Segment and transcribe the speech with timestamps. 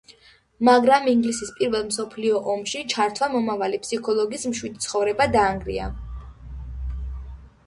[0.69, 5.93] მაგრამ, ინგლისის პირველ მსოფლიო ომში ჩართვამ მომავალი ფსიქოლოგის მშვიდი ცხოვრება დაარღვია.